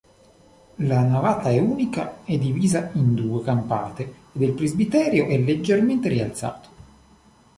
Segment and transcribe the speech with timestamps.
[0.77, 6.69] La navata è unica divisa in due campate ed il presbiterio è leggermente rialzato.